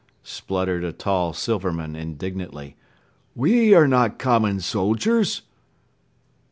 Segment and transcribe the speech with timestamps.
[0.23, 2.75] spluttered a tall Silverman indignantly.
[3.35, 5.43] "We are not common soldiers."